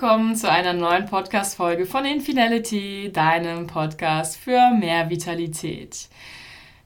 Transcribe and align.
willkommen 0.00 0.34
zu 0.34 0.50
einer 0.50 0.72
neuen 0.72 1.04
Podcast-Folge 1.04 1.84
von 1.84 2.06
Infinality, 2.06 3.10
deinem 3.12 3.66
Podcast 3.66 4.38
für 4.38 4.70
mehr 4.70 5.10
Vitalität. 5.10 6.08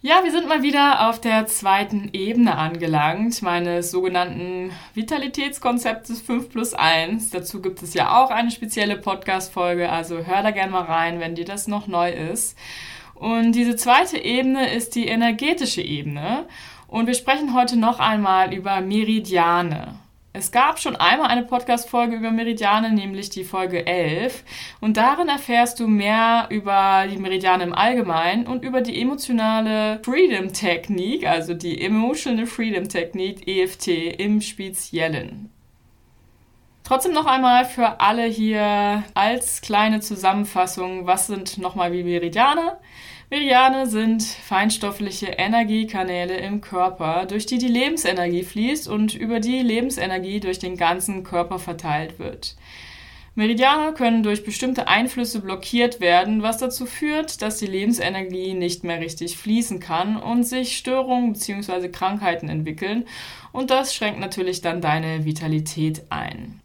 Ja, 0.03 0.25
wir 0.25 0.33
sind 0.33 0.49
mal 0.49 0.65
wieder 0.65 1.09
auf 1.09 1.21
der 1.21 1.47
zweiten 1.47 2.11
Ebene 2.13 2.59
angelangt, 2.59 3.41
meines 3.41 3.93
sogenannten 3.93 4.73
Vitalitätskonzeptes 4.95 6.23
5 6.23 6.49
plus 6.49 6.75
1. 6.75 7.31
Dazu 7.31 7.63
gibt 7.63 7.83
es 7.85 7.95
ja 7.95 8.21
auch 8.21 8.31
eine 8.31 8.51
spezielle 8.51 8.97
Podcast-Folge, 8.97 9.91
also 9.91 10.27
hör 10.27 10.43
da 10.43 10.51
gerne 10.51 10.73
mal 10.73 10.83
rein, 10.83 11.21
wenn 11.21 11.37
dir 11.37 11.45
das 11.45 11.69
noch 11.69 11.87
neu 11.87 12.11
ist. 12.11 12.59
Und 13.15 13.53
diese 13.53 13.77
zweite 13.77 14.19
Ebene 14.19 14.75
ist 14.75 14.97
die 14.97 15.07
energetische 15.07 15.83
Ebene. 15.83 16.47
Und 16.89 17.07
wir 17.07 17.15
sprechen 17.15 17.55
heute 17.55 17.77
noch 17.77 18.01
einmal 18.01 18.53
über 18.53 18.81
Meridiane. 18.81 20.01
Es 20.37 20.51
gab 20.51 20.81
schon 20.81 20.97
einmal 20.97 21.29
eine 21.29 21.45
Podcast-Folge 21.45 22.17
über 22.17 22.33
Meridiane, 22.33 22.91
nämlich 22.91 23.31
die 23.31 23.45
Folge 23.45 23.87
11. 23.87 24.43
Und 24.81 24.97
darin 24.97 25.29
erfährst 25.29 25.79
du 25.79 25.87
mehr 25.87 26.49
über 26.51 27.07
die 27.09 27.19
Meridiane 27.19 27.63
im 27.63 27.73
Allgemeinen 27.73 28.49
und 28.49 28.65
über 28.65 28.81
die 28.81 29.01
emotionale 29.01 30.01
Freedom-Technik, 30.03 31.25
also 31.25 31.55
die 31.55 31.81
Emotional 31.81 32.47
Freedom-Technik, 32.47 33.47
EFT 33.47 33.87
im 34.19 34.41
Speziellen. 34.41 35.54
Trotzdem 36.85 37.15
noch 37.15 37.25
einmal 37.25 37.65
für 37.65 37.99
alle 38.01 38.27
hier 38.27 39.05
als 39.15 39.63
kleine 39.63 40.01
Zusammenfassung, 40.01 41.07
was 41.07 41.27
sind 41.27 41.57
nochmal 41.57 41.93
wie 41.93 42.03
Meridiane? 42.03 42.77
Meridiane 43.31 43.87
sind 43.87 44.23
feinstoffliche 44.23 45.29
Energiekanäle 45.29 46.37
im 46.37 46.61
Körper, 46.61 47.25
durch 47.25 47.47
die 47.47 47.57
die 47.57 47.69
Lebensenergie 47.69 48.43
fließt 48.43 48.87
und 48.87 49.15
über 49.15 49.41
die 49.41 49.61
Lebensenergie 49.61 50.41
durch 50.41 50.59
den 50.59 50.77
ganzen 50.77 51.25
Körper 51.25 51.59
verteilt 51.59 52.19
wird. 52.19 52.55
Meridiane 53.35 53.95
können 53.95 54.23
durch 54.23 54.45
bestimmte 54.45 54.87
Einflüsse 54.87 55.41
blockiert 55.41 56.01
werden, 56.01 56.43
was 56.43 56.59
dazu 56.59 56.85
führt, 56.85 57.41
dass 57.41 57.57
die 57.57 57.67
Lebensenergie 57.67 58.53
nicht 58.53 58.85
mehr 58.85 59.01
richtig 59.01 59.39
fließen 59.39 59.81
kann 59.81 60.19
und 60.19 60.45
sich 60.45 60.77
Störungen 60.77 61.33
bzw. 61.33 61.89
Krankheiten 61.89 62.51
entwickeln 62.51 63.07
und 63.53 63.71
das 63.71 63.95
schränkt 63.95 64.21
natürlich 64.21 64.61
dann 64.61 64.83
deine 64.83 65.25
Vitalität 65.25 66.03
ein. 66.11 66.61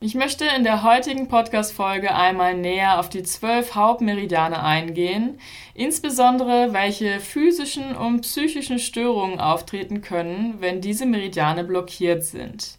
Ich 0.00 0.14
möchte 0.14 0.44
in 0.56 0.62
der 0.62 0.84
heutigen 0.84 1.26
Podcast-Folge 1.26 2.14
einmal 2.14 2.54
näher 2.54 3.00
auf 3.00 3.08
die 3.08 3.24
zwölf 3.24 3.74
Hauptmeridiane 3.74 4.62
eingehen, 4.62 5.40
insbesondere 5.74 6.72
welche 6.72 7.18
physischen 7.18 7.96
und 7.96 8.20
psychischen 8.20 8.78
Störungen 8.78 9.40
auftreten 9.40 10.00
können, 10.00 10.60
wenn 10.60 10.80
diese 10.80 11.04
Meridiane 11.04 11.64
blockiert 11.64 12.22
sind. 12.22 12.78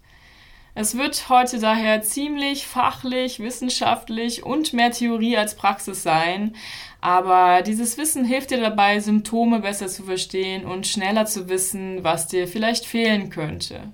Es 0.75 0.97
wird 0.97 1.27
heute 1.27 1.59
daher 1.59 2.01
ziemlich 2.03 2.65
fachlich, 2.65 3.41
wissenschaftlich 3.41 4.45
und 4.45 4.71
mehr 4.71 4.91
Theorie 4.91 5.35
als 5.35 5.55
Praxis 5.55 6.03
sein, 6.03 6.55
aber 7.01 7.63
dieses 7.63 7.97
Wissen 7.97 8.23
hilft 8.23 8.51
dir 8.51 8.61
dabei, 8.61 9.01
Symptome 9.01 9.59
besser 9.59 9.87
zu 9.87 10.03
verstehen 10.03 10.65
und 10.65 10.87
schneller 10.87 11.25
zu 11.25 11.49
wissen, 11.49 12.01
was 12.01 12.29
dir 12.29 12.47
vielleicht 12.47 12.85
fehlen 12.85 13.29
könnte. 13.29 13.91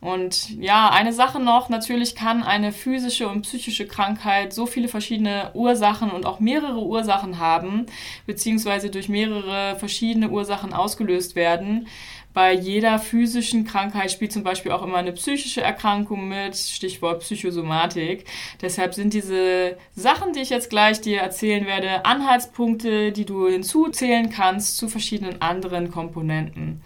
Und 0.00 0.50
ja, 0.60 0.90
eine 0.90 1.12
Sache 1.12 1.40
noch, 1.40 1.68
natürlich 1.68 2.14
kann 2.14 2.44
eine 2.44 2.70
physische 2.70 3.28
und 3.28 3.42
psychische 3.42 3.86
Krankheit 3.86 4.52
so 4.52 4.66
viele 4.66 4.86
verschiedene 4.86 5.50
Ursachen 5.54 6.10
und 6.10 6.24
auch 6.24 6.38
mehrere 6.38 6.80
Ursachen 6.80 7.38
haben, 7.38 7.86
beziehungsweise 8.24 8.90
durch 8.90 9.08
mehrere 9.08 9.76
verschiedene 9.76 10.30
Ursachen 10.30 10.72
ausgelöst 10.72 11.34
werden. 11.34 11.88
Bei 12.32 12.52
jeder 12.52 13.00
physischen 13.00 13.64
Krankheit 13.64 14.12
spielt 14.12 14.32
zum 14.32 14.44
Beispiel 14.44 14.70
auch 14.70 14.84
immer 14.84 14.98
eine 14.98 15.10
psychische 15.12 15.62
Erkrankung 15.62 16.28
mit, 16.28 16.56
Stichwort 16.56 17.20
Psychosomatik. 17.20 18.26
Deshalb 18.60 18.94
sind 18.94 19.12
diese 19.12 19.76
Sachen, 19.96 20.32
die 20.32 20.40
ich 20.40 20.50
jetzt 20.50 20.70
gleich 20.70 21.00
dir 21.00 21.20
erzählen 21.20 21.66
werde, 21.66 22.04
Anhaltspunkte, 22.04 23.10
die 23.10 23.24
du 23.24 23.48
hinzuzählen 23.48 24.30
kannst 24.30 24.76
zu 24.76 24.88
verschiedenen 24.88 25.42
anderen 25.42 25.90
Komponenten. 25.90 26.82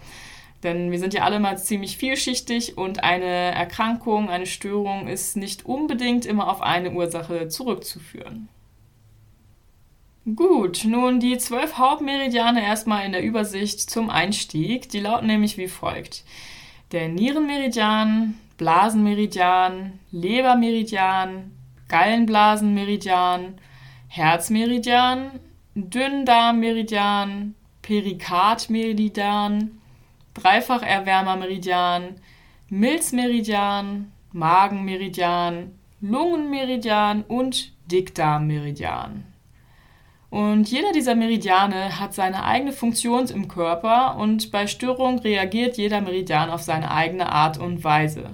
Denn 0.63 0.91
wir 0.91 0.99
sind 0.99 1.13
ja 1.13 1.23
alle 1.23 1.39
mal 1.39 1.57
ziemlich 1.57 1.97
vielschichtig 1.97 2.77
und 2.77 3.03
eine 3.03 3.25
Erkrankung, 3.25 4.29
eine 4.29 4.45
Störung 4.45 5.07
ist 5.07 5.35
nicht 5.35 5.65
unbedingt 5.65 6.25
immer 6.25 6.49
auf 6.49 6.61
eine 6.61 6.91
Ursache 6.91 7.49
zurückzuführen. 7.49 8.47
Gut, 10.35 10.85
nun 10.85 11.19
die 11.19 11.37
zwölf 11.37 11.77
Hauptmeridiane 11.77 12.63
erstmal 12.63 13.05
in 13.05 13.11
der 13.11 13.23
Übersicht 13.23 13.81
zum 13.81 14.09
Einstieg. 14.09 14.87
Die 14.87 15.01
lauten 15.01 15.27
nämlich 15.27 15.57
wie 15.57 15.67
folgt. 15.67 16.23
Der 16.93 17.09
Nierenmeridian, 17.09 18.35
Blasenmeridian, 18.57 19.99
Lebermeridian, 20.11 21.51
Gallenblasenmeridian, 21.89 23.55
Herzmeridian, 24.07 25.31
Dünndarmmeridian, 25.75 27.55
Perikardmeridian, 27.81 29.71
Dreifach-Erwärmer-Meridian, 30.33 32.15
Milzmeridian, 32.69 34.11
Magenmeridian, 34.31 35.79
Lungenmeridian 36.01 37.23
und 37.23 37.71
Dickdarmmeridian. 37.91 39.25
Und 40.29 40.71
jeder 40.71 40.91
dieser 40.91 41.13
Meridiane 41.13 41.99
hat 41.99 42.15
seine 42.15 42.43
eigene 42.43 42.73
Funktion 42.73 43.27
im 43.27 43.47
Körper 43.47 44.17
und 44.17 44.51
bei 44.51 44.65
Störung 44.65 45.19
reagiert 45.19 45.77
jeder 45.77 46.01
Meridian 46.01 46.49
auf 46.49 46.63
seine 46.63 46.89
eigene 46.89 47.31
Art 47.31 47.59
und 47.59 47.83
Weise. 47.83 48.31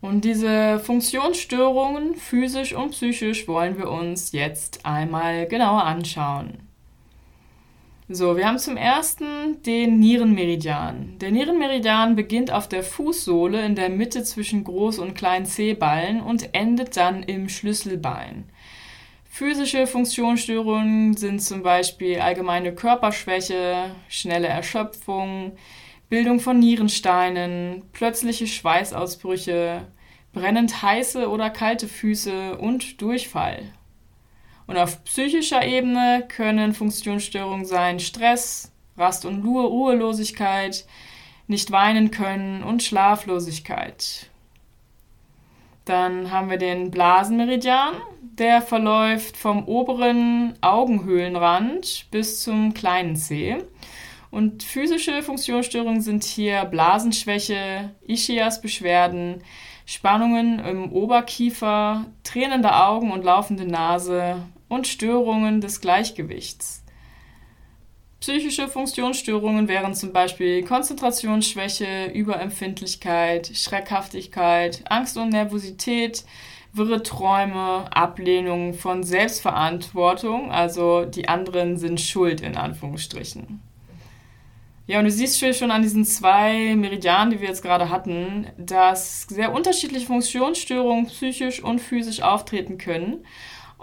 Und 0.00 0.24
diese 0.24 0.78
Funktionsstörungen, 0.78 2.14
physisch 2.14 2.72
und 2.72 2.92
psychisch, 2.92 3.46
wollen 3.46 3.76
wir 3.76 3.90
uns 3.90 4.32
jetzt 4.32 4.86
einmal 4.86 5.46
genauer 5.46 5.84
anschauen. 5.84 6.65
So, 8.08 8.36
wir 8.36 8.46
haben 8.46 8.60
zum 8.60 8.76
ersten 8.76 9.60
den 9.62 9.98
Nierenmeridian. 9.98 11.18
Der 11.18 11.32
Nierenmeridian 11.32 12.14
beginnt 12.14 12.52
auf 12.52 12.68
der 12.68 12.84
Fußsohle 12.84 13.66
in 13.66 13.74
der 13.74 13.88
Mitte 13.88 14.22
zwischen 14.22 14.64
Groß- 14.64 15.00
und 15.00 15.16
kleinen 15.16 15.44
Zehballen 15.44 16.20
und 16.20 16.54
endet 16.54 16.96
dann 16.96 17.24
im 17.24 17.48
Schlüsselbein. 17.48 18.44
Physische 19.28 19.88
Funktionsstörungen 19.88 21.16
sind 21.16 21.42
zum 21.42 21.64
Beispiel 21.64 22.20
allgemeine 22.20 22.72
Körperschwäche, 22.72 23.90
schnelle 24.08 24.46
Erschöpfung, 24.46 25.56
Bildung 26.08 26.38
von 26.38 26.60
Nierensteinen, 26.60 27.82
plötzliche 27.92 28.46
Schweißausbrüche, 28.46 29.84
brennend 30.32 30.80
heiße 30.80 31.28
oder 31.28 31.50
kalte 31.50 31.88
Füße 31.88 32.56
und 32.56 33.02
Durchfall. 33.02 33.64
Und 34.66 34.76
auf 34.78 35.04
psychischer 35.04 35.64
Ebene 35.64 36.24
können 36.28 36.74
Funktionsstörungen 36.74 37.64
sein 37.64 38.00
Stress, 38.00 38.72
Rast- 38.96 39.24
und 39.24 39.44
Ruhelosigkeit, 39.44 40.84
nicht 41.46 41.70
weinen 41.70 42.10
können 42.10 42.62
und 42.62 42.82
Schlaflosigkeit. 42.82 44.28
Dann 45.84 46.32
haben 46.32 46.50
wir 46.50 46.58
den 46.58 46.90
Blasenmeridian, 46.90 47.94
der 48.20 48.60
verläuft 48.60 49.36
vom 49.36 49.66
oberen 49.68 50.54
Augenhöhlenrand 50.60 52.06
bis 52.10 52.42
zum 52.42 52.74
kleinen 52.74 53.14
Zeh. 53.14 53.58
Und 54.32 54.64
physische 54.64 55.22
Funktionsstörungen 55.22 56.00
sind 56.00 56.24
hier 56.24 56.64
Blasenschwäche, 56.64 57.94
Ischias-Beschwerden, 58.06 59.42
Spannungen 59.86 60.58
im 60.58 60.92
Oberkiefer, 60.92 62.06
tränende 62.24 62.74
Augen 62.74 63.12
und 63.12 63.24
laufende 63.24 63.64
Nase, 63.64 64.42
und 64.68 64.86
Störungen 64.86 65.60
des 65.60 65.80
Gleichgewichts. 65.80 66.82
Psychische 68.20 68.66
Funktionsstörungen 68.66 69.68
wären 69.68 69.94
zum 69.94 70.12
Beispiel 70.12 70.64
Konzentrationsschwäche, 70.64 72.06
Überempfindlichkeit, 72.06 73.50
Schreckhaftigkeit, 73.54 74.82
Angst 74.90 75.16
und 75.18 75.28
Nervosität, 75.28 76.24
wirre 76.72 77.02
Träume, 77.02 77.84
Ablehnung 77.94 78.74
von 78.74 79.02
Selbstverantwortung, 79.02 80.50
also 80.50 81.04
die 81.04 81.28
anderen 81.28 81.76
sind 81.76 82.00
schuld 82.00 82.40
in 82.40 82.56
Anführungsstrichen. 82.56 83.60
Ja, 84.88 85.00
und 85.00 85.04
du 85.04 85.10
siehst 85.10 85.38
schon 85.56 85.70
an 85.72 85.82
diesen 85.82 86.04
zwei 86.04 86.74
Meridianen, 86.76 87.32
die 87.32 87.40
wir 87.40 87.48
jetzt 87.48 87.62
gerade 87.62 87.90
hatten, 87.90 88.46
dass 88.56 89.22
sehr 89.22 89.52
unterschiedliche 89.52 90.06
Funktionsstörungen 90.06 91.06
psychisch 91.06 91.62
und 91.62 91.80
physisch 91.80 92.22
auftreten 92.22 92.78
können 92.78 93.24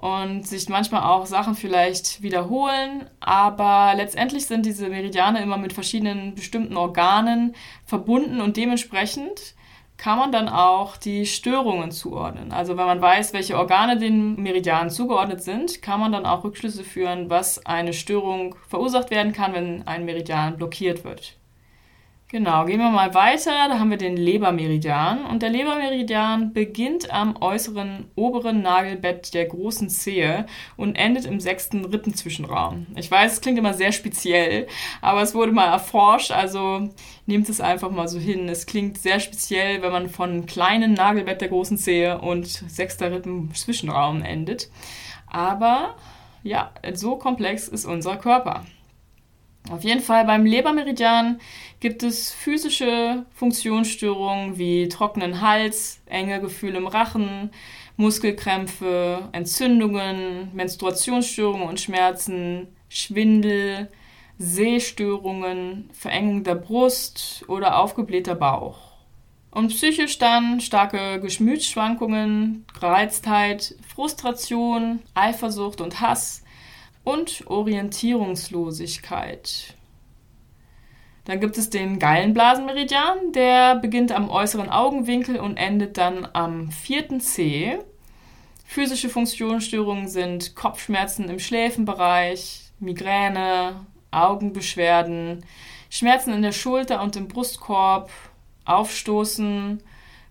und 0.04 0.46
sich 0.46 0.68
manchmal 0.68 1.04
auch 1.04 1.26
Sachen 1.26 1.56
vielleicht 1.56 2.22
wiederholen, 2.22 3.10
aber 3.22 3.94
letztendlich 3.96 4.48
sind 4.48 4.66
diese 4.66 4.90
Meridiane 4.90 5.42
immer 5.42 5.58
mit 5.58 5.72
verschiedenen 5.72 6.36
bestimmten 6.36 6.76
Organen 6.76 7.56
verbunden 7.86 8.42
und 8.42 8.58
dementsprechend 8.58 9.56
kann 9.96 10.20
man 10.20 10.34
dann 10.34 10.50
auch 10.50 10.98
die 10.98 11.26
Störungen 11.26 11.92
zuordnen. 11.92 12.52
Also 12.52 12.76
wenn 12.76 12.86
man 12.86 13.02
weiß, 13.02 13.32
welche 13.32 13.58
Organe 13.58 13.98
den 13.98 14.36
Meridianen 14.36 14.90
zugeordnet 14.90 15.42
sind, 15.42 15.82
kann 15.82 16.02
man 16.02 16.12
dann 16.12 16.26
auch 16.26 16.44
Rückschlüsse 16.44 16.84
führen, 16.84 17.30
was 17.30 17.66
eine 17.66 17.94
Störung 17.94 18.56
verursacht 18.68 19.10
werden 19.10 19.32
kann, 19.32 19.54
wenn 19.54 19.88
ein 19.88 20.04
Meridian 20.04 20.58
blockiert 20.58 21.06
wird. 21.06 21.38
Genau, 22.33 22.65
gehen 22.65 22.80
wir 22.80 22.89
mal 22.89 23.13
weiter. 23.13 23.68
Da 23.69 23.77
haben 23.77 23.91
wir 23.91 23.97
den 23.97 24.18
Lebermeridian. 24.18 25.24
Und 25.24 25.44
der 25.44 25.51
Lebermeridian 25.51 26.51
beginnt 26.51 27.13
am 27.13 27.35
äußeren 27.39 28.06
oberen 28.15 28.63
Nagelbett 28.63 29.35
der 29.35 29.45
großen 29.45 29.88
Zehe 29.88 30.47
und 30.75 30.95
endet 30.95 31.25
im 31.25 31.39
sechsten 31.39 31.85
Rippenzwischenraum. 31.85 32.88
Ich 32.95 33.12
weiß, 33.12 33.33
es 33.33 33.41
klingt 33.41 33.59
immer 33.59 33.75
sehr 33.75 33.91
speziell, 33.91 34.65
aber 35.00 35.21
es 35.21 35.35
wurde 35.35 35.51
mal 35.51 35.68
erforscht, 35.68 36.31
also 36.31 36.89
nehmt 37.27 37.50
es 37.50 37.62
einfach 37.62 37.91
mal 37.91 38.07
so 38.07 38.18
hin. 38.18 38.50
Es 38.50 38.65
klingt 38.65 38.97
sehr 38.97 39.19
speziell, 39.19 39.83
wenn 39.83 39.91
man 39.91 40.09
von 40.09 40.47
kleinen 40.47 40.94
Nagelbett 40.94 41.39
der 41.39 41.50
großen 41.50 41.77
Zehe 41.77 42.19
und 42.19 42.47
sechster 42.47 43.12
Rippenzwischenraum 43.12 44.24
endet. 44.24 44.71
Aber 45.27 45.97
ja, 46.41 46.71
so 46.94 47.15
komplex 47.15 47.68
ist 47.68 47.85
unser 47.85 48.18
Körper. 48.18 48.65
Auf 49.69 49.83
jeden 49.83 50.01
Fall 50.01 50.25
beim 50.25 50.45
Lebermeridian 50.45 51.39
gibt 51.80 52.04
es 52.04 52.31
physische 52.31 53.25
Funktionsstörungen 53.33 54.57
wie 54.57 54.89
trockenen 54.89 55.39
Hals, 55.39 56.01
enge 56.06 56.42
Gefühle 56.42 56.77
im 56.77 56.88
Rachen, 56.88 57.50
Muskelkrämpfe, 57.95 59.30
Entzündungen, 59.31 60.54
Menstruationsstörungen 60.54 61.68
und 61.68 61.80
Schmerzen, 61.80 62.68
Schwindel, 62.89 63.89
Sehstörungen, 64.38 65.89
Verengung 65.94 66.44
der 66.44 66.56
Brust 66.56 67.45
oder 67.48 67.80
aufgeblähter 67.80 68.36
Bauch. 68.36 68.94
Und 69.51 69.69
psychisch 69.69 70.18
dann 70.18 70.59
starke 70.59 71.21
Gemütsschwankungen, 71.21 72.66
Gereiztheit, 72.80 73.75
Frustration, 73.88 75.00
Eifersucht 75.13 75.80
und 75.80 76.01
Hass, 76.01 76.43
und 77.04 77.46
Orientierungslosigkeit. 77.48 79.76
Dann 81.26 81.40
gibt 81.40 81.58
es 81.58 81.70
den 81.70 82.00
Gallenblasenmeridian, 82.00 83.32
der 83.34 83.76
beginnt 83.76 84.12
am 84.12 84.30
äußeren 84.30 84.70
Augenwinkel 84.70 85.40
und 85.40 85.58
endet 85.58 85.98
dann 85.98 86.28
am 86.34 86.72
vierten 86.72 87.22
C. 87.22 87.80
Physische 88.66 89.10
Funktionsstörungen 89.10 90.08
sind 90.08 90.56
Kopfschmerzen 90.56 91.30
im 91.30 91.40
Schläfenbereich, 91.40 92.72
Migräne, 92.80 93.86
Augenbeschwerden, 94.12 95.46
Schmerzen 95.90 96.34
in 96.34 96.42
der 96.42 96.52
Schulter 96.52 97.02
und 97.02 97.16
im 97.16 97.28
Brustkorb, 97.28 98.10
Aufstoßen, 98.66 99.82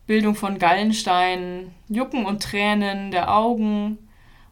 Bildung 0.06 0.34
von 0.34 0.58
Gallensteinen, 0.58 1.72
Jucken 1.88 2.26
und 2.26 2.42
Tränen 2.42 3.12
der 3.12 3.34
Augen 3.34 3.98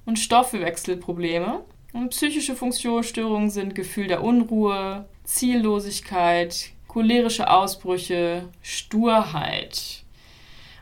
und 0.07 0.19
Stoffwechselprobleme. 0.19 1.63
Und 1.93 2.11
psychische 2.11 2.55
Funktionsstörungen 2.55 3.51
sind 3.51 3.75
Gefühl 3.75 4.07
der 4.07 4.23
Unruhe, 4.23 5.09
Ziellosigkeit, 5.25 6.71
cholerische 6.87 7.51
Ausbrüche, 7.51 8.49
Sturheit. 8.63 10.05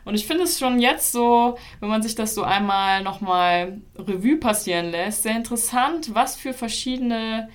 Und 0.05 0.15
ich 0.15 0.25
finde 0.25 0.43
es 0.43 0.57
schon 0.57 0.79
jetzt 0.79 1.11
so, 1.11 1.57
wenn 1.79 1.89
man 1.89 2.01
sich 2.01 2.15
das 2.15 2.33
so 2.33 2.43
einmal 2.43 3.03
nochmal 3.03 3.79
Revue 3.95 4.37
passieren 4.37 4.91
lässt, 4.91 5.23
sehr 5.23 5.35
interessant, 5.35 6.15
was 6.15 6.35
für 6.35 6.53
verschiedene 6.53 7.49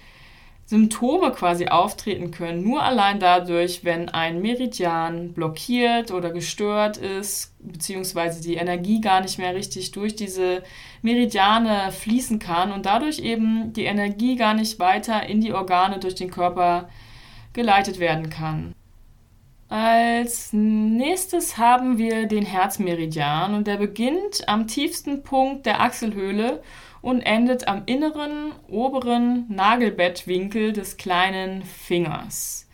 Symptome 0.66 1.31
quasi 1.32 1.66
auftreten 1.66 2.31
können, 2.31 2.62
nur 2.62 2.82
allein 2.82 3.20
dadurch, 3.20 3.84
wenn 3.84 4.08
ein 4.08 4.40
Meridian 4.40 5.34
blockiert 5.34 6.11
oder 6.11 6.31
gestört 6.31 6.96
ist, 6.96 7.52
beziehungsweise 7.58 8.43
die 8.43 8.55
Energie 8.55 9.02
gar 9.02 9.20
nicht 9.20 9.38
mehr 9.38 9.55
richtig 9.55 9.90
durch 9.90 10.16
diese 10.16 10.62
Meridiane 11.02 11.93
fließen 11.93 12.38
kann 12.38 12.72
und 12.72 12.87
dadurch 12.87 13.19
eben 13.19 13.75
die 13.75 13.84
Energie 13.84 14.37
gar 14.37 14.55
nicht 14.55 14.78
weiter 14.78 15.26
in 15.28 15.43
die 15.43 15.52
Organe 15.52 15.99
durch 15.99 16.14
den 16.14 16.31
Körper 16.31 16.88
geleitet 17.52 18.00
werden 18.00 18.31
kann. 18.31 18.75
Als 19.69 20.52
nächstes 20.52 21.58
haben 21.58 21.99
wir 21.99 22.26
den 22.26 22.46
Herzmeridian 22.46 23.55
und 23.55 23.66
der 23.66 23.76
beginnt 23.76 24.46
am 24.49 24.66
tiefsten 24.66 25.22
Punkt 25.22 25.66
der 25.66 25.81
Achselhöhle 25.81 26.62
und 27.05 27.21
endet 27.21 27.69
am 27.69 27.83
inneren 27.85 28.53
oberen 28.67 29.45
Nagelbettwinkel 29.51 30.73
des 30.73 30.97
kleinen 30.97 31.62
Fingers. 31.62 32.67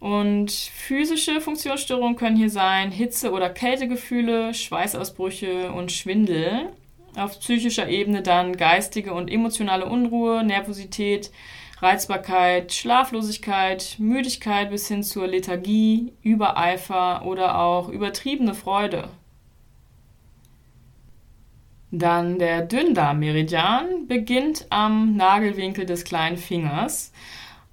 Und 0.00 0.50
physische 0.50 1.40
Funktionsstörungen 1.40 2.16
können 2.16 2.36
hier 2.36 2.50
sein 2.50 2.90
Hitze- 2.90 3.30
oder 3.30 3.48
Kältegefühle, 3.48 4.54
Schweißausbrüche 4.54 5.70
und 5.70 5.92
Schwindel. 5.92 6.72
Auf 7.16 7.38
psychischer 7.38 7.88
Ebene 7.88 8.22
dann 8.22 8.56
geistige 8.56 9.14
und 9.14 9.30
emotionale 9.30 9.86
Unruhe, 9.86 10.42
Nervosität, 10.42 11.30
Reizbarkeit, 11.80 12.72
Schlaflosigkeit, 12.72 13.96
Müdigkeit 14.00 14.70
bis 14.70 14.88
hin 14.88 15.04
zur 15.04 15.28
Lethargie, 15.28 16.12
Übereifer 16.22 17.24
oder 17.24 17.60
auch 17.60 17.88
übertriebene 17.88 18.54
Freude. 18.54 19.10
Dann 21.90 22.38
der 22.38 22.62
Dünndarmmeridian 22.62 24.06
beginnt 24.06 24.66
am 24.70 25.16
Nagelwinkel 25.16 25.86
des 25.86 26.04
kleinen 26.04 26.36
Fingers. 26.36 27.12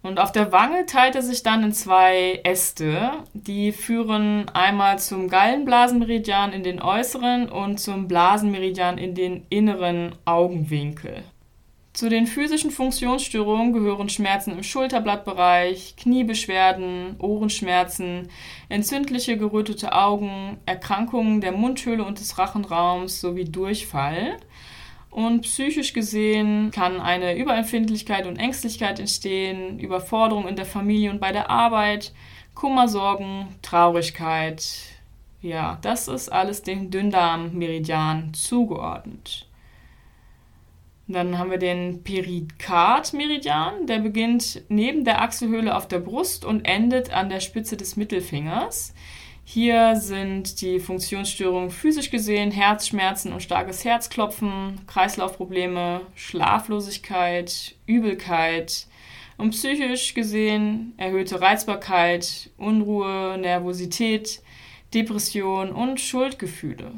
Und 0.04 0.20
auf 0.20 0.32
der 0.32 0.52
Wange 0.52 0.86
teilt 0.86 1.16
er 1.16 1.24
sich 1.24 1.42
dann 1.42 1.64
in 1.64 1.74
zwei 1.74 2.40
Äste. 2.44 3.12
Die 3.34 3.72
führen 3.72 4.48
einmal 4.50 5.00
zum 5.00 5.30
Gallenblasenmeridian 5.30 6.54
in 6.54 6.64
den 6.64 6.82
äußeren 6.82 7.50
und 7.50 7.80
zum 7.80 8.08
Blasenmeridian 8.08 8.98
in 9.00 9.16
den 9.16 9.46
inneren 9.50 10.14
Augenwinkel. 10.24 11.24
Zu 11.96 12.10
den 12.10 12.28
physischen 12.28 12.72
Funktionsstörungen 12.72 13.72
gehören 13.72 14.10
Schmerzen 14.10 14.52
im 14.52 14.64
Schulterblattbereich, 14.64 15.96
Kniebeschwerden, 15.96 17.16
Ohrenschmerzen, 17.20 18.28
entzündliche 18.68 19.38
gerötete 19.38 19.94
Augen, 19.94 20.58
Erkrankungen 20.66 21.40
der 21.40 21.54
Mundhöhle 21.54 22.04
und 22.04 22.20
des 22.20 22.38
Rachenraums 22.38 23.22
sowie 23.22 23.46
Durchfall. 23.46 24.36
Und 25.10 25.44
psychisch 25.44 25.94
gesehen 25.94 26.70
kann 26.72 27.00
eine 27.00 27.38
Überempfindlichkeit 27.38 28.28
und 28.28 28.36
Ängstlichkeit 28.36 29.00
entstehen, 29.00 29.80
Überforderung 29.80 30.50
in 30.50 30.58
der 30.58 30.66
Familie 30.66 31.12
und 31.12 31.22
bei 31.22 31.32
der 31.32 31.50
Arbeit, 31.50 32.14
Kummer, 32.56 32.90
Sorgen, 32.90 33.48
Traurigkeit. 33.62 34.66
Ja, 35.42 35.78
das 35.82 36.10
ist 36.10 36.28
alles 36.28 36.62
dem 36.62 36.92
Dünndarmmeridian 36.92 38.34
zugeordnet. 38.34 39.45
Dann 41.08 41.38
haben 41.38 41.52
wir 41.52 41.60
den 41.60 42.04
Perikardmeridian, 42.04 43.86
der 43.86 44.00
beginnt 44.00 44.64
neben 44.70 45.06
der 45.06 45.22
Achselhöhle 45.22 45.76
auf 45.76 45.88
der 45.88 46.00
Brust 46.00 46.46
und 46.46 46.66
endet 46.66 47.14
an 47.14 47.30
der 47.30 47.42
Spitze 47.42 47.78
des 47.78 47.96
Mittelfingers. 47.96 48.94
Hier 49.44 49.96
sind 49.98 50.62
die 50.62 50.80
Funktionsstörungen 50.80 51.70
physisch 51.70 52.10
gesehen 52.10 52.50
Herzschmerzen 52.50 53.32
und 53.32 53.44
starkes 53.44 53.86
Herzklopfen, 53.86 54.82
Kreislaufprobleme, 54.88 56.02
Schlaflosigkeit, 56.16 57.76
Übelkeit 57.86 58.88
und 59.38 59.52
psychisch 59.52 60.16
gesehen 60.16 60.94
erhöhte 60.98 61.40
Reizbarkeit, 61.40 62.50
Unruhe, 62.58 63.38
Nervosität, 63.38 64.42
Depression 64.96 65.72
und 65.72 66.02
Schuldgefühle. 66.02 66.94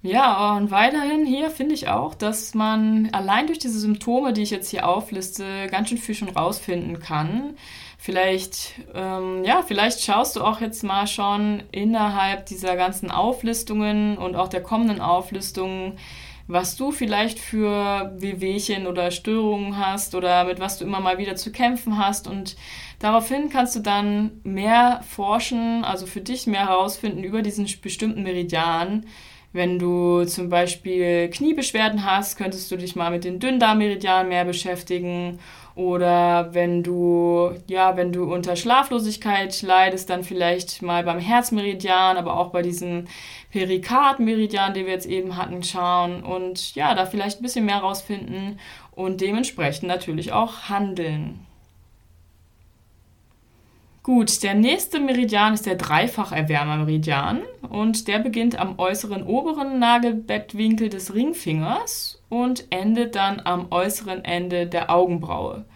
Ja, 0.00 0.56
und 0.56 0.70
weiterhin 0.70 1.26
hier 1.26 1.50
finde 1.50 1.74
ich 1.74 1.88
auch, 1.88 2.14
dass 2.14 2.54
man 2.54 3.08
allein 3.12 3.48
durch 3.48 3.58
diese 3.58 3.80
Symptome, 3.80 4.32
die 4.32 4.42
ich 4.42 4.50
jetzt 4.50 4.70
hier 4.70 4.88
aufliste, 4.88 5.66
ganz 5.70 5.88
schön 5.88 5.98
viel 5.98 6.14
schon 6.14 6.28
rausfinden 6.28 7.00
kann. 7.00 7.56
Vielleicht, 7.98 8.74
ähm, 8.94 9.42
ja, 9.42 9.62
vielleicht 9.66 10.00
schaust 10.00 10.36
du 10.36 10.42
auch 10.42 10.60
jetzt 10.60 10.84
mal 10.84 11.08
schon 11.08 11.64
innerhalb 11.72 12.46
dieser 12.46 12.76
ganzen 12.76 13.10
Auflistungen 13.10 14.16
und 14.18 14.36
auch 14.36 14.46
der 14.48 14.62
kommenden 14.62 15.00
Auflistungen, 15.00 15.98
was 16.46 16.76
du 16.76 16.92
vielleicht 16.92 17.40
für 17.40 18.12
Wehwehchen 18.16 18.86
oder 18.86 19.10
Störungen 19.10 19.78
hast 19.78 20.14
oder 20.14 20.44
mit 20.44 20.60
was 20.60 20.78
du 20.78 20.84
immer 20.84 21.00
mal 21.00 21.18
wieder 21.18 21.34
zu 21.34 21.50
kämpfen 21.50 21.98
hast. 21.98 22.28
Und 22.28 22.56
daraufhin 23.00 23.50
kannst 23.50 23.74
du 23.74 23.80
dann 23.80 24.40
mehr 24.44 25.02
forschen, 25.08 25.84
also 25.84 26.06
für 26.06 26.20
dich 26.20 26.46
mehr 26.46 26.68
herausfinden 26.68 27.24
über 27.24 27.42
diesen 27.42 27.66
bestimmten 27.82 28.22
Meridian 28.22 29.04
wenn 29.52 29.78
du 29.78 30.24
zum 30.24 30.50
Beispiel 30.50 31.30
Kniebeschwerden 31.30 32.04
hast, 32.04 32.36
könntest 32.36 32.70
du 32.70 32.76
dich 32.76 32.96
mal 32.96 33.10
mit 33.10 33.24
den 33.24 33.40
Dünndarmmeridianen 33.40 34.28
mehr 34.28 34.44
beschäftigen. 34.44 35.38
Oder 35.74 36.52
wenn 36.52 36.82
du, 36.82 37.52
ja, 37.68 37.96
wenn 37.96 38.12
du 38.12 38.24
unter 38.32 38.56
Schlaflosigkeit 38.56 39.62
leidest, 39.62 40.10
dann 40.10 40.24
vielleicht 40.24 40.82
mal 40.82 41.04
beim 41.04 41.20
Herzmeridian, 41.20 42.16
aber 42.16 42.36
auch 42.36 42.50
bei 42.50 42.62
diesem 42.62 43.06
Perikardmeridian, 43.52 44.74
den 44.74 44.86
wir 44.86 44.92
jetzt 44.92 45.06
eben 45.06 45.36
hatten, 45.36 45.62
schauen 45.62 46.22
und 46.24 46.74
ja, 46.74 46.94
da 46.94 47.06
vielleicht 47.06 47.40
ein 47.40 47.42
bisschen 47.42 47.64
mehr 47.64 47.78
rausfinden 47.78 48.58
und 48.90 49.20
dementsprechend 49.20 49.88
natürlich 49.88 50.32
auch 50.32 50.68
handeln. 50.68 51.47
Gut, 54.02 54.42
der 54.42 54.54
nächste 54.54 55.00
Meridian 55.00 55.54
ist 55.54 55.66
der 55.66 55.74
Dreifach-Erwärmer-Meridian 55.74 57.42
und 57.68 58.08
der 58.08 58.20
beginnt 58.20 58.58
am 58.58 58.78
äußeren 58.78 59.22
oberen 59.22 59.78
Nagelbettwinkel 59.78 60.88
des 60.88 61.14
Ringfingers 61.14 62.22
und 62.28 62.66
endet 62.70 63.16
dann 63.16 63.40
am 63.44 63.66
äußeren 63.70 64.24
Ende 64.24 64.66
der 64.66 64.90
Augenbraue. 64.90 65.66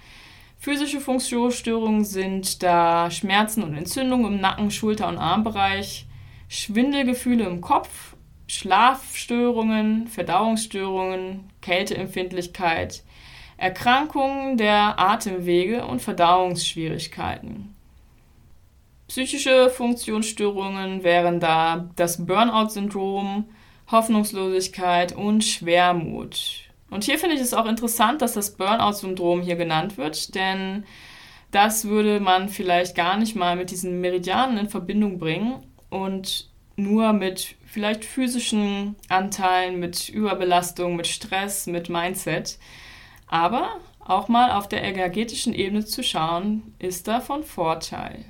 Physische 0.57 1.01
Funktionsstörungen 1.01 2.05
sind 2.05 2.63
da 2.63 3.11
Schmerzen 3.11 3.65
und 3.65 3.75
Entzündungen 3.75 4.35
im 4.35 4.41
Nacken, 4.41 4.71
Schulter- 4.71 5.09
und 5.09 5.19
Armbereich, 5.19 6.07
Schwindelgefühle 6.49 7.45
im 7.45 7.61
Kopf, 7.61 8.15
Schlafstörungen, 8.47 10.07
Verdauungsstörungen, 10.07 11.51
Kälteempfindlichkeit, 11.61 13.03
Erkrankungen 13.57 14.57
der 14.57 14.99
Atemwege 15.01 15.85
und 15.85 16.01
Verdauungsschwierigkeiten. 16.01 17.72
Psychische 19.13 19.69
Funktionsstörungen 19.69 21.05
wären 21.05 21.39
da 21.39 21.91
das 21.97 22.25
Burnout-Syndrom, 22.25 23.45
Hoffnungslosigkeit 23.91 25.15
und 25.15 25.45
Schwermut. 25.45 26.71
Und 26.89 27.05
hier 27.05 27.19
finde 27.19 27.37
ich 27.37 27.43
es 27.43 27.53
auch 27.53 27.67
interessant, 27.67 28.23
dass 28.23 28.33
das 28.33 28.57
Burnout-Syndrom 28.57 29.43
hier 29.43 29.57
genannt 29.57 29.99
wird, 29.99 30.35
denn 30.35 30.87
das 31.51 31.85
würde 31.85 32.21
man 32.21 32.49
vielleicht 32.49 32.97
gar 32.97 33.19
nicht 33.19 33.37
mal 33.37 33.55
mit 33.55 33.71
diesen 33.71 34.01
Meridianen 34.01 34.57
in 34.57 34.71
Verbindung 34.71 35.19
bringen 35.19 35.57
und 35.91 36.49
nur 36.77 37.13
mit 37.13 37.57
vielleicht 37.67 38.07
physischen 38.07 38.97
Anteilen, 39.11 39.79
mit 39.79 40.09
Überbelastung, 40.09 40.97
mit 40.97 41.07
Stress, 41.07 41.67
mit 41.67 41.91
Mindset. 41.91 42.59
Aber 43.27 43.77
auch 44.01 44.29
mal 44.29 44.53
auf 44.53 44.69
der 44.69 44.83
energetischen 44.83 45.53
Ebene 45.53 45.85
zu 45.85 46.03
schauen, 46.03 46.75
ist 46.79 47.09
da 47.09 47.21
von 47.21 47.45
Vorteil. 47.45 48.25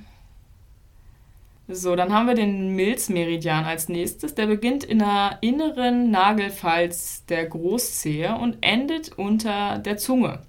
So, 1.67 1.95
dann 1.95 2.11
haben 2.11 2.27
wir 2.27 2.35
den 2.35 2.75
Milzmeridian 2.75 3.63
als 3.63 3.87
nächstes. 3.87 4.35
Der 4.35 4.47
beginnt 4.47 4.83
in 4.83 4.99
der 4.99 5.37
inneren 5.39 6.11
Nagelfalz 6.11 7.25
der 7.25 7.45
Großzehe 7.45 8.35
und 8.35 8.57
endet 8.61 9.13
unter 9.17 9.79
der 9.79 9.97
Zunge. 9.97 10.41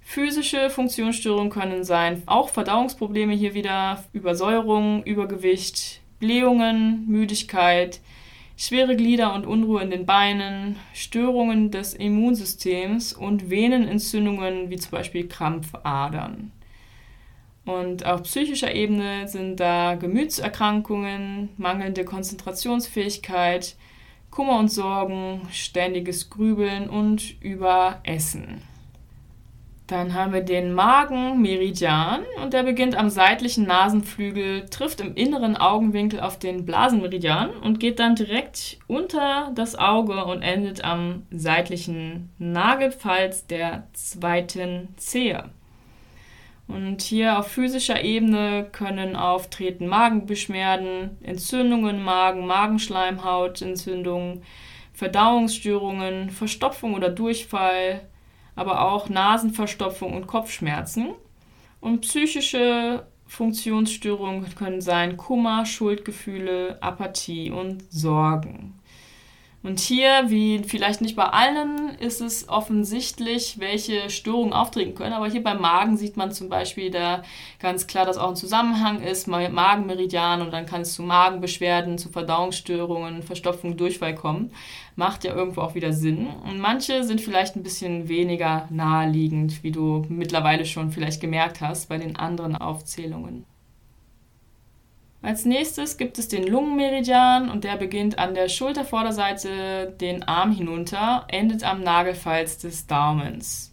Physische 0.00 0.70
Funktionsstörungen 0.70 1.50
können 1.50 1.84
sein, 1.84 2.22
auch 2.26 2.48
Verdauungsprobleme 2.48 3.34
hier 3.34 3.54
wieder, 3.54 4.02
Übersäuerung, 4.12 5.04
Übergewicht, 5.04 6.00
Blähungen, 6.18 7.04
Müdigkeit, 7.06 8.00
schwere 8.56 8.96
Glieder 8.96 9.34
und 9.34 9.46
Unruhe 9.46 9.82
in 9.82 9.90
den 9.90 10.06
Beinen, 10.06 10.76
Störungen 10.94 11.70
des 11.70 11.94
Immunsystems 11.94 13.12
und 13.12 13.50
Venenentzündungen 13.50 14.70
wie 14.70 14.78
zum 14.78 14.90
Beispiel 14.90 15.28
Krampfadern. 15.28 16.50
Und 17.64 18.06
auf 18.06 18.22
psychischer 18.22 18.74
Ebene 18.74 19.28
sind 19.28 19.60
da 19.60 19.94
Gemütserkrankungen, 19.94 21.50
mangelnde 21.56 22.04
Konzentrationsfähigkeit, 22.04 23.76
Kummer 24.30 24.58
und 24.58 24.70
Sorgen, 24.70 25.42
ständiges 25.52 26.30
Grübeln 26.30 26.88
und 26.88 27.40
Überessen. 27.42 28.62
Dann 29.90 30.14
haben 30.14 30.32
wir 30.32 30.42
den 30.42 30.72
Magenmeridian 30.72 32.20
und 32.40 32.52
der 32.52 32.62
beginnt 32.62 32.94
am 32.94 33.10
seitlichen 33.10 33.66
Nasenflügel, 33.66 34.66
trifft 34.66 35.00
im 35.00 35.16
inneren 35.16 35.56
Augenwinkel 35.56 36.20
auf 36.20 36.38
den 36.38 36.64
Blasenmeridian 36.64 37.50
und 37.50 37.80
geht 37.80 37.98
dann 37.98 38.14
direkt 38.14 38.78
unter 38.86 39.50
das 39.56 39.74
Auge 39.74 40.24
und 40.26 40.42
endet 40.42 40.84
am 40.84 41.26
seitlichen 41.32 42.30
Nagelfalz 42.38 43.48
der 43.48 43.88
zweiten 43.92 44.94
Zehe. 44.96 45.50
Und 46.72 47.02
hier 47.02 47.38
auf 47.38 47.48
physischer 47.48 48.02
Ebene 48.04 48.66
können 48.70 49.16
auftreten 49.16 49.88
Magenbeschwerden, 49.88 51.18
Entzündungen 51.22 51.96
im 51.96 52.04
Magen, 52.04 52.46
Magenschleimhautentzündungen, 52.46 54.42
Verdauungsstörungen, 54.92 56.30
Verstopfung 56.30 56.94
oder 56.94 57.08
Durchfall, 57.08 58.02
aber 58.54 58.82
auch 58.82 59.08
Nasenverstopfung 59.08 60.14
und 60.14 60.28
Kopfschmerzen. 60.28 61.14
Und 61.80 62.02
psychische 62.02 63.06
Funktionsstörungen 63.26 64.54
können 64.54 64.80
sein 64.80 65.16
Kummer, 65.16 65.66
Schuldgefühle, 65.66 66.80
Apathie 66.80 67.50
und 67.50 67.84
Sorgen. 67.92 68.79
Und 69.62 69.78
hier, 69.78 70.24
wie 70.28 70.62
vielleicht 70.64 71.02
nicht 71.02 71.16
bei 71.16 71.26
allen, 71.26 71.90
ist 71.98 72.22
es 72.22 72.48
offensichtlich, 72.48 73.58
welche 73.58 74.08
Störungen 74.08 74.54
auftreten 74.54 74.94
können. 74.94 75.12
Aber 75.12 75.28
hier 75.28 75.42
beim 75.42 75.60
Magen 75.60 75.98
sieht 75.98 76.16
man 76.16 76.32
zum 76.32 76.48
Beispiel 76.48 76.90
da 76.90 77.22
ganz 77.58 77.86
klar, 77.86 78.06
dass 78.06 78.16
auch 78.16 78.30
ein 78.30 78.36
Zusammenhang 78.36 79.02
ist, 79.02 79.26
Magenmeridian 79.26 80.40
und 80.40 80.50
dann 80.50 80.64
kann 80.64 80.80
es 80.80 80.94
zu 80.94 81.02
Magenbeschwerden, 81.02 81.98
zu 81.98 82.08
Verdauungsstörungen, 82.08 83.22
Verstopfung, 83.22 83.76
Durchfall 83.76 84.14
kommen. 84.14 84.50
Macht 84.96 85.24
ja 85.24 85.34
irgendwo 85.34 85.60
auch 85.60 85.74
wieder 85.74 85.92
Sinn. 85.92 86.28
Und 86.48 86.58
manche 86.58 87.04
sind 87.04 87.20
vielleicht 87.20 87.54
ein 87.54 87.62
bisschen 87.62 88.08
weniger 88.08 88.66
naheliegend, 88.70 89.62
wie 89.62 89.72
du 89.72 90.06
mittlerweile 90.08 90.64
schon 90.64 90.90
vielleicht 90.90 91.20
gemerkt 91.20 91.60
hast 91.60 91.90
bei 91.90 91.98
den 91.98 92.16
anderen 92.16 92.56
Aufzählungen. 92.56 93.44
Als 95.22 95.44
nächstes 95.44 95.98
gibt 95.98 96.18
es 96.18 96.28
den 96.28 96.46
Lungenmeridian 96.46 97.50
und 97.50 97.64
der 97.64 97.76
beginnt 97.76 98.18
an 98.18 98.34
der 98.34 98.48
Schultervorderseite 98.48 99.94
den 100.00 100.22
Arm 100.22 100.50
hinunter, 100.50 101.26
endet 101.28 101.62
am 101.62 101.82
Nagelfalz 101.82 102.56
des 102.56 102.86
Daumens. 102.86 103.70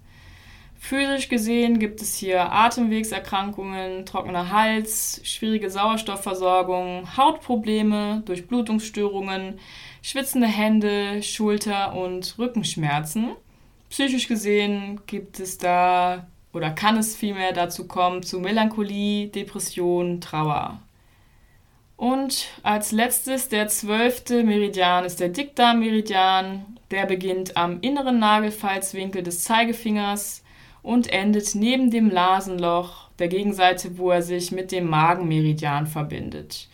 Physisch 0.77 1.29
gesehen 1.29 1.79
gibt 1.79 2.01
es 2.01 2.15
hier 2.15 2.51
Atemwegserkrankungen, 2.51 4.05
trockener 4.05 4.51
Hals, 4.51 5.21
schwierige 5.23 5.69
Sauerstoffversorgung, 5.69 7.17
Hautprobleme, 7.17 8.23
Durchblutungsstörungen, 8.25 9.59
schwitzende 10.01 10.47
Hände, 10.47 11.23
Schulter- 11.23 11.95
und 11.95 12.37
Rückenschmerzen. 12.37 13.31
Psychisch 13.89 14.27
gesehen 14.27 14.99
gibt 15.07 15.39
es 15.39 15.57
da 15.57 16.27
oder 16.51 16.71
kann 16.71 16.97
es 16.97 17.15
vielmehr 17.15 17.53
dazu 17.53 17.87
kommen 17.87 18.21
zu 18.21 18.39
Melancholie, 18.39 19.27
Depression, 19.27 20.19
Trauer. 20.21 20.81
Und 21.97 22.49
als 22.61 22.91
letztes 22.91 23.49
der 23.49 23.67
zwölfte 23.67 24.43
Meridian 24.43 25.03
ist 25.03 25.19
der 25.19 25.29
Dickdarmmeridian. 25.29 26.77
Der 26.91 27.07
beginnt 27.07 27.57
am 27.57 27.81
inneren 27.81 28.19
Nagelfalzwinkel 28.19 29.23
des 29.23 29.43
Zeigefingers 29.43 30.43
und 30.83 31.11
endet 31.11 31.55
neben 31.55 31.89
dem 31.89 32.07
Nasenloch, 32.07 33.09
der 33.17 33.27
Gegenseite, 33.27 33.97
wo 33.97 34.11
er 34.11 34.21
sich 34.21 34.51
mit 34.51 34.71
dem 34.71 34.87
Magenmeridian 34.87 35.87
verbindet. 35.87 36.69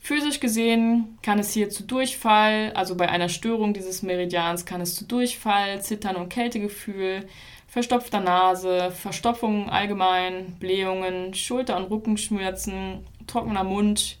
Physisch 0.00 0.40
gesehen 0.40 1.16
kann 1.22 1.38
es 1.38 1.52
hier 1.52 1.70
zu 1.70 1.84
Durchfall, 1.84 2.72
also 2.74 2.96
bei 2.96 3.08
einer 3.08 3.30
Störung 3.30 3.72
dieses 3.72 4.02
Meridians 4.02 4.66
kann 4.66 4.82
es 4.82 4.96
zu 4.96 5.06
Durchfall, 5.06 5.80
Zittern 5.80 6.16
und 6.16 6.28
Kältegefühl, 6.28 7.26
verstopfter 7.68 8.20
Nase, 8.20 8.90
Verstopfungen 8.90 9.70
allgemein, 9.70 10.56
Blähungen, 10.60 11.32
Schulter- 11.32 11.78
und 11.78 11.90
Rückenschmerzen, 11.90 13.06
trockener 13.26 13.64
Mund, 13.64 14.18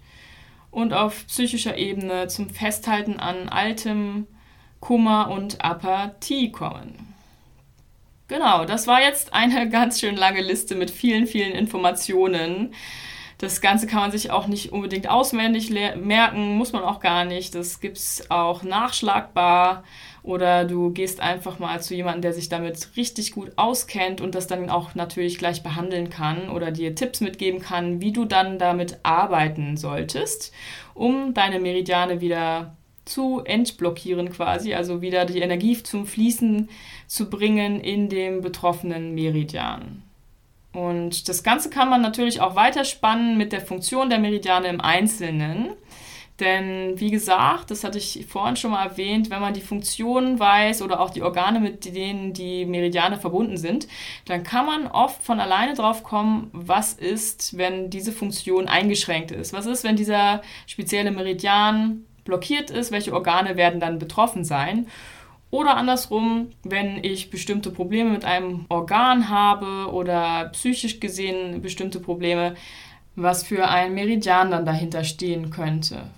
und 0.74 0.92
auf 0.92 1.26
psychischer 1.28 1.78
Ebene 1.78 2.26
zum 2.26 2.50
Festhalten 2.50 3.18
an 3.20 3.48
altem 3.48 4.26
Kummer 4.80 5.30
und 5.30 5.64
Apathie 5.64 6.50
kommen. 6.50 7.14
Genau, 8.28 8.64
das 8.64 8.86
war 8.86 9.00
jetzt 9.00 9.32
eine 9.32 9.68
ganz 9.70 10.00
schön 10.00 10.16
lange 10.16 10.42
Liste 10.42 10.74
mit 10.74 10.90
vielen, 10.90 11.26
vielen 11.26 11.52
Informationen. 11.52 12.74
Das 13.38 13.60
Ganze 13.60 13.86
kann 13.86 14.00
man 14.00 14.10
sich 14.10 14.30
auch 14.30 14.46
nicht 14.46 14.72
unbedingt 14.72 15.08
auswendig 15.08 15.70
merken, 15.70 16.56
muss 16.56 16.72
man 16.72 16.82
auch 16.82 17.00
gar 17.00 17.24
nicht. 17.24 17.54
Das 17.54 17.80
gibt 17.80 17.98
es 17.98 18.30
auch 18.30 18.62
nachschlagbar 18.62 19.84
oder 20.24 20.64
du 20.64 20.90
gehst 20.90 21.20
einfach 21.20 21.58
mal 21.58 21.80
zu 21.82 21.94
jemandem, 21.94 22.22
der 22.22 22.32
sich 22.32 22.48
damit 22.48 22.96
richtig 22.96 23.32
gut 23.32 23.52
auskennt 23.56 24.22
und 24.22 24.34
das 24.34 24.46
dann 24.46 24.70
auch 24.70 24.94
natürlich 24.94 25.36
gleich 25.36 25.62
behandeln 25.62 26.08
kann 26.08 26.48
oder 26.48 26.70
dir 26.70 26.94
Tipps 26.94 27.20
mitgeben 27.20 27.60
kann, 27.60 28.00
wie 28.00 28.10
du 28.10 28.24
dann 28.24 28.58
damit 28.58 28.98
arbeiten 29.02 29.76
solltest, 29.76 30.52
um 30.94 31.34
deine 31.34 31.60
Meridiane 31.60 32.22
wieder 32.22 32.74
zu 33.04 33.42
entblockieren 33.44 34.30
quasi, 34.32 34.72
also 34.72 35.02
wieder 35.02 35.26
die 35.26 35.40
Energie 35.40 35.82
zum 35.82 36.06
Fließen 36.06 36.70
zu 37.06 37.28
bringen 37.28 37.80
in 37.80 38.08
dem 38.08 38.40
betroffenen 38.40 39.14
Meridian. 39.14 40.02
Und 40.72 41.28
das 41.28 41.44
Ganze 41.44 41.68
kann 41.68 41.90
man 41.90 42.00
natürlich 42.00 42.40
auch 42.40 42.56
weiterspannen 42.56 43.36
mit 43.36 43.52
der 43.52 43.60
Funktion 43.60 44.08
der 44.08 44.18
Meridiane 44.18 44.68
im 44.68 44.80
Einzelnen. 44.80 45.74
Denn 46.40 46.98
wie 46.98 47.12
gesagt, 47.12 47.70
das 47.70 47.84
hatte 47.84 47.98
ich 47.98 48.26
vorhin 48.28 48.56
schon 48.56 48.72
mal 48.72 48.84
erwähnt, 48.84 49.30
wenn 49.30 49.40
man 49.40 49.54
die 49.54 49.60
Funktionen 49.60 50.40
weiß 50.40 50.82
oder 50.82 50.98
auch 50.98 51.10
die 51.10 51.22
Organe, 51.22 51.60
mit 51.60 51.84
denen 51.84 52.32
die 52.32 52.66
Meridiane 52.66 53.18
verbunden 53.18 53.56
sind, 53.56 53.86
dann 54.24 54.42
kann 54.42 54.66
man 54.66 54.88
oft 54.88 55.22
von 55.22 55.38
alleine 55.38 55.74
drauf 55.74 56.02
kommen, 56.02 56.50
was 56.52 56.92
ist, 56.92 57.56
wenn 57.56 57.88
diese 57.88 58.10
Funktion 58.10 58.66
eingeschränkt 58.66 59.30
ist. 59.30 59.52
Was 59.52 59.66
ist, 59.66 59.84
wenn 59.84 59.94
dieser 59.94 60.42
spezielle 60.66 61.12
Meridian 61.12 62.04
blockiert 62.24 62.70
ist, 62.70 62.90
welche 62.90 63.12
Organe 63.12 63.56
werden 63.56 63.78
dann 63.78 64.00
betroffen 64.00 64.44
sein. 64.44 64.88
Oder 65.50 65.76
andersrum, 65.76 66.48
wenn 66.64 67.04
ich 67.04 67.30
bestimmte 67.30 67.70
Probleme 67.70 68.10
mit 68.10 68.24
einem 68.24 68.66
Organ 68.70 69.28
habe 69.28 69.92
oder 69.92 70.48
psychisch 70.52 70.98
gesehen 70.98 71.62
bestimmte 71.62 72.00
Probleme, 72.00 72.56
was 73.14 73.44
für 73.44 73.68
ein 73.68 73.94
Meridian 73.94 74.50
dann 74.50 74.66
dahinter 74.66 75.04
stehen 75.04 75.50
könnte. 75.50 76.10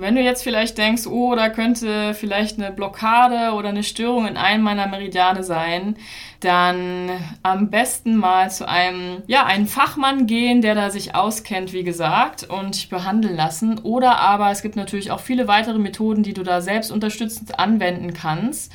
Wenn 0.00 0.14
du 0.14 0.20
jetzt 0.20 0.44
vielleicht 0.44 0.78
denkst, 0.78 1.08
oh, 1.08 1.34
da 1.34 1.48
könnte 1.48 2.14
vielleicht 2.14 2.56
eine 2.56 2.70
Blockade 2.70 3.52
oder 3.54 3.70
eine 3.70 3.82
Störung 3.82 4.28
in 4.28 4.36
einem 4.36 4.62
meiner 4.62 4.86
Meridiane 4.86 5.42
sein, 5.42 5.96
dann 6.38 7.10
am 7.42 7.68
besten 7.68 8.14
mal 8.14 8.48
zu 8.48 8.68
einem, 8.68 9.24
ja, 9.26 9.44
einen 9.44 9.66
Fachmann 9.66 10.28
gehen, 10.28 10.62
der 10.62 10.76
da 10.76 10.90
sich 10.90 11.16
auskennt, 11.16 11.72
wie 11.72 11.82
gesagt, 11.82 12.44
und 12.48 12.90
behandeln 12.90 13.34
lassen. 13.34 13.80
Oder 13.80 14.20
aber 14.20 14.52
es 14.52 14.62
gibt 14.62 14.76
natürlich 14.76 15.10
auch 15.10 15.18
viele 15.18 15.48
weitere 15.48 15.80
Methoden, 15.80 16.22
die 16.22 16.32
du 16.32 16.44
da 16.44 16.60
selbst 16.60 16.92
unterstützend 16.92 17.58
anwenden 17.58 18.14
kannst. 18.14 18.70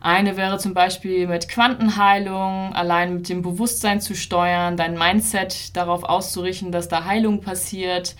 Eine 0.00 0.36
wäre 0.36 0.58
zum 0.58 0.74
Beispiel 0.74 1.26
mit 1.26 1.48
Quantenheilung, 1.48 2.72
allein 2.72 3.14
mit 3.14 3.28
dem 3.28 3.42
Bewusstsein 3.42 4.00
zu 4.00 4.14
steuern, 4.14 4.76
dein 4.76 4.96
Mindset 4.96 5.76
darauf 5.76 6.04
auszurichten, 6.04 6.70
dass 6.70 6.86
da 6.86 7.04
Heilung 7.04 7.40
passiert 7.40 8.14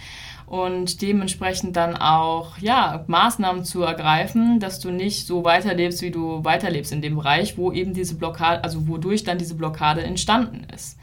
und 0.49 1.03
dementsprechend 1.03 1.77
dann 1.77 1.95
auch 1.95 2.57
ja, 2.59 3.05
Maßnahmen 3.07 3.65
zu 3.65 3.83
ergreifen, 3.83 4.61
dass 4.61 4.81
du 4.81 4.91
nicht 4.91 5.27
so 5.27 5.45
weiterlebst, 5.45 6.01
wie 6.01 6.11
du 6.11 6.43
weiterlebst 6.43 6.93
in 6.93 7.03
dem 7.03 7.17
Bereich, 7.17 7.59
wo 7.59 7.71
eben 7.71 7.93
diese 7.93 8.15
Blockade, 8.15 8.65
also 8.65 8.89
wodurch 8.89 9.25
dann 9.25 9.39
diese 9.39 9.57
Blockade 9.57 10.03
entstanden 10.03 10.67
ist. 10.75 10.99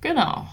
Genau. 0.00 0.48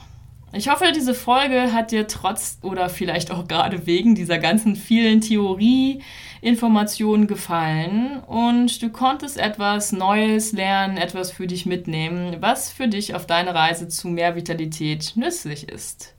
Ich 0.55 0.69
hoffe, 0.69 0.91
diese 0.93 1.15
Folge 1.15 1.73
hat 1.73 1.89
dir 1.89 2.05
trotz 2.05 2.59
oder 2.61 2.87
vielleicht 2.87 3.31
auch 3.31 3.47
gerade 3.47 3.87
wegen 3.87 4.13
dieser 4.13 4.37
ganzen 4.37 4.75
vielen 4.75 5.19
Theorie-Informationen 5.19 7.25
gefallen 7.25 8.19
und 8.27 8.83
du 8.83 8.89
konntest 8.89 9.39
etwas 9.39 9.91
Neues 9.91 10.51
lernen, 10.51 10.97
etwas 10.97 11.31
für 11.31 11.47
dich 11.47 11.65
mitnehmen, 11.65 12.37
was 12.39 12.69
für 12.69 12.87
dich 12.87 13.15
auf 13.15 13.25
deine 13.25 13.55
Reise 13.55 13.87
zu 13.87 14.09
mehr 14.09 14.35
Vitalität 14.35 15.13
nützlich 15.15 15.69
ist. 15.69 16.13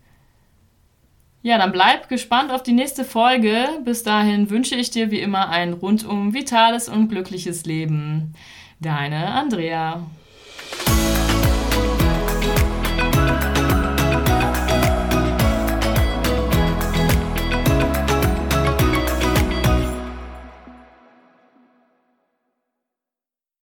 Ja, 1.44 1.58
dann 1.58 1.72
bleib 1.72 2.08
gespannt 2.08 2.50
auf 2.50 2.62
die 2.62 2.72
nächste 2.72 3.04
Folge. 3.04 3.68
Bis 3.84 4.02
dahin 4.02 4.48
wünsche 4.48 4.76
ich 4.76 4.88
dir 4.88 5.10
wie 5.10 5.20
immer 5.20 5.50
ein 5.50 5.74
rundum 5.74 6.32
vitales 6.32 6.88
und 6.88 7.08
glückliches 7.08 7.66
Leben. 7.66 8.32
Deine 8.80 9.26
Andrea. 9.26 10.00